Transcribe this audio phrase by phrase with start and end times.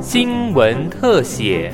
[0.00, 1.70] 新闻特写。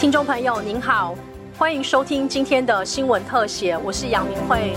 [0.00, 1.14] 听众朋友您好，
[1.58, 4.72] 欢迎收听今天的新闻特写，我是杨明慧。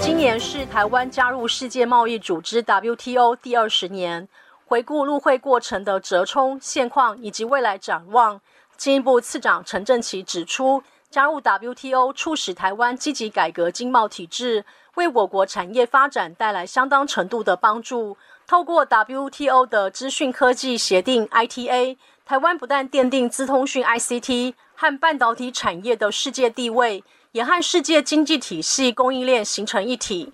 [0.00, 4.26] 今年是台湾加入世界贸易组织 WTO 第二十年，
[4.64, 8.40] 回顾入会过程的折冲现况以及未来展望，
[8.78, 14.64] 进一步次长陈振奇指出，加入 WTO 促使台湾积极改革经贸体制，
[14.98, 18.16] 为我国产业发展带来相当程度的帮助。
[18.48, 27.04] 透过 WTO 的资讯科技协定 ITA，台湾不但奠定资通讯 ICT 和半导体产业的世界地位。
[27.32, 30.32] 也和世界经济体系供应链形成一体。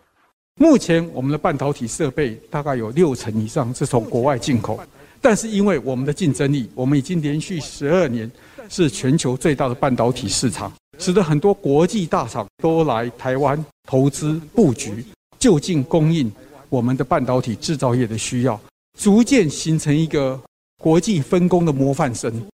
[0.55, 4.81] 目前我们的半导体设备大概有六成以上是从国外进口，
[5.21, 8.31] 但是因为我们的竞争力，我们已经连续十二年
[8.71, 10.73] 是全球最大的半导体市场，
[11.05, 15.05] 使得很多国际大厂都来台湾投资布局，
[15.39, 16.33] 就近供应
[16.71, 18.59] 我们的半导体制造业的需要，
[18.99, 20.41] 逐渐形成一个
[20.79, 22.49] 国际分工的模范生。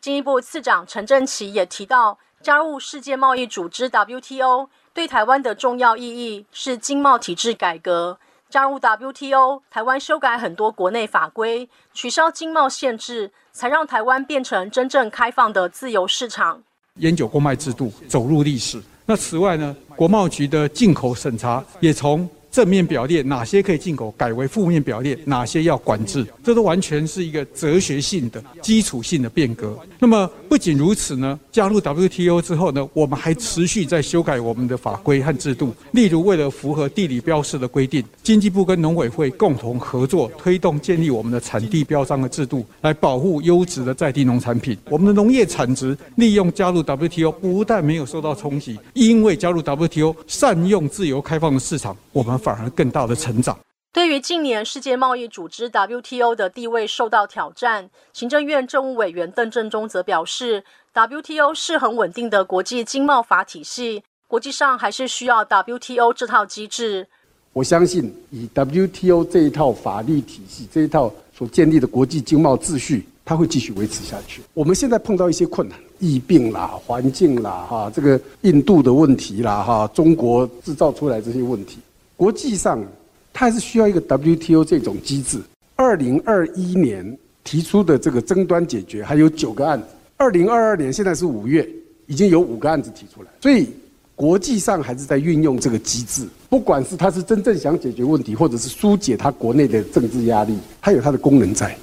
[0.00, 2.16] 进一步，次长陈振奇也提到。
[2.40, 8.20] 加入世界贸易组织 WTO 对台湾的重要意义是经贸体制改革。
[8.48, 16.62] 加入 WTO，台湾修改很多国内法规，取消经贸限制，才让台湾变成真正开放的自由市场。
[16.98, 18.80] 烟酒公卖制度走入历史。
[19.06, 22.28] 那此外呢，国贸局的进口审查也从。
[22.50, 29.78] 正面表列哪些可以进口，改为负面表列哪些要管制，这都完全是一个哲学性的基础性的变革。
[29.98, 35.74] 那么不仅如此呢，加入 WTO 之后呢，我们还持续在修改我们的法规和制度。
[35.92, 44.76] 例如，为了符合地理标识的规定，经济部跟农委会共同合作，推动建立我们的产地标章的制度，来保护优质的在地农产品。
[44.88, 52.37] 我们的农业产值利用加入 WTO 不但没有受到冲击，因为加入 WTO 善用自由开放的市场，我们。
[52.38, 53.58] 反而更大的成长。
[53.92, 60.62] 对于近年世界贸易组织 WTO 的地位受到挑战，行政院政务委员邓正中则表示
[60.94, 67.08] ，WTO 是很稳定的国际经贸法体系，国际上还是需要 WTO 这套机制。
[67.54, 74.42] 我相信，以 WTO 这一套法律体系，这一套所建立的国际经贸秩序，它会继续维持下去。
[74.52, 81.78] 我们现在碰到一些困难，疫病啦、环境啦、哈这个印度的问题啦、哈中国制造出来这些问题。
[82.18, 82.84] 国际上，
[83.32, 85.40] 它还是需要一个 WTO 这种机制。
[85.76, 89.86] 二零二一年提出的这个争端解决还有九个案子，
[90.16, 91.66] 二零二二年现在是五月，
[92.06, 93.28] 已经有五个案子提出来。
[93.40, 93.70] 所以
[94.16, 101.78] 国际上还是在运用这个机制，不管是它是真正想解决问题，或者是疏解它国内的政治压力，它有它的功能在。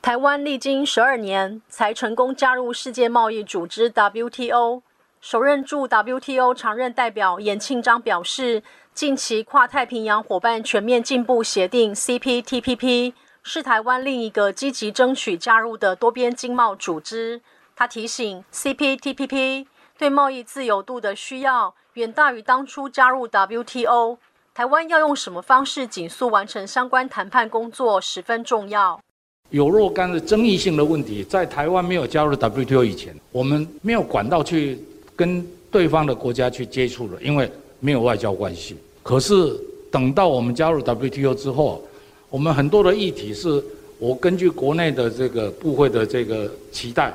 [0.00, 4.82] 台湾历经十二年才成功加入世界贸易组织 WTO，
[5.20, 8.62] 首任驻 WTO 常任代表严庆章表示。
[8.94, 17.40] 近期跨太平洋伙伴全面进步协定 （CPTPP） 是台湾另一个积极争取加入的多边经贸组织。
[17.74, 24.18] 他提醒，CPTPP 对贸易自由度的需要远大于当初加入 WTO。
[24.52, 29.00] 台湾要用什么方式紧速完成相关谈判工作十分重要。
[29.48, 34.78] 有若干的争议性的问题，在台湾没有加入 WTO 以前，我们没有管道去
[35.16, 37.50] 跟对方的国家去接触了，因为
[37.80, 38.76] 没有外交关系。
[39.02, 39.58] 可是
[39.90, 41.82] 等到我们加入 WTO 之后，
[42.28, 43.62] 我们很多的议题是
[43.98, 47.12] 我根据国内的这个部会的这个期待，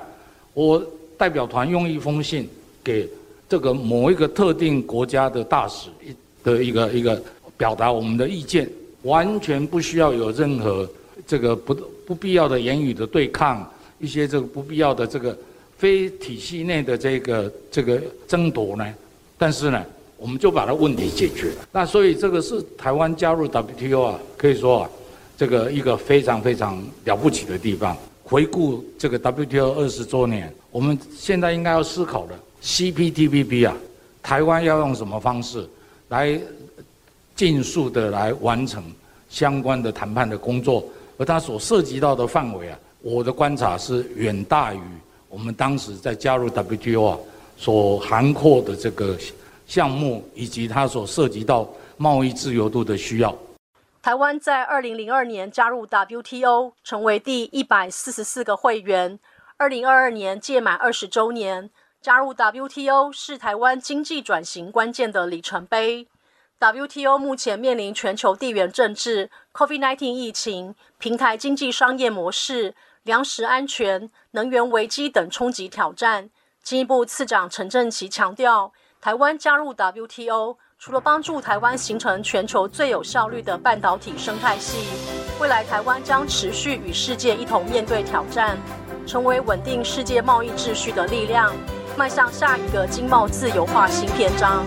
[0.53, 0.83] 我
[1.17, 2.49] 代表团用一封信
[2.83, 3.07] 给
[3.47, 7.21] 这个某一个特定国家的大使一的一个一个
[7.55, 8.69] 表达我们的意见，
[9.03, 10.89] 完全不需要有任何
[11.25, 11.73] 这个不
[12.05, 15.37] 不必要的言语的对抗，一些这个不必要的这个
[15.77, 18.93] 非体系内的这个这个争夺呢，
[19.37, 19.85] 但是呢。
[20.17, 21.67] 我们就把它问题解决了。
[21.71, 24.89] 那所以这个是台湾加入 WTO 啊，可以说啊，
[25.37, 27.95] 这个一个非常非常了不起的地方。
[28.23, 33.75] 回顾这个 WTO 二十周年，我们现在应该要思考的 CPTPP 啊，
[34.23, 35.67] 台湾要用什么方式
[36.09, 36.39] 来
[37.35, 38.83] 尽速的来完成
[39.29, 40.83] 相关的谈判的工作？
[41.17, 44.79] 而它所涉及到的范围啊，我的观察是远大于
[45.29, 47.19] 我们当时在加入 WTO 啊
[47.57, 49.17] 所涵括的这个。
[49.65, 51.67] 项目以及它所涉及到
[51.97, 53.35] 贸易自由度的需要。
[54.01, 59.19] 台湾在二零零二年加入 WTO，成为第一百四十四个会员。
[59.57, 61.69] 二零二二年届满二十周年，
[62.01, 66.07] 加入 WTO 是台湾经济转型关键的里程碑。
[66.59, 76.29] WTO 目前面临全球地缘政治、COVID-19 疫情、平台经济商业模式、粮食安全、能源危机等冲击挑战。
[76.61, 78.71] 进一步，次长陈振奇强调。
[79.05, 84.79] 台湾加入 WTO，除了帮助台湾形成全球最有效率的半导体生态系。
[85.39, 88.57] 未来台湾将持续与世界一同面对挑战，
[89.05, 91.53] 成为稳定世界贸易秩序的力量，
[91.95, 94.65] 迈向下一个经贸自由化新篇章。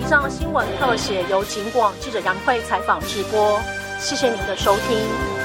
[0.00, 3.60] 以上新闻特写由警广记者杨慧采访直播，
[4.00, 5.37] 谢谢您的收听。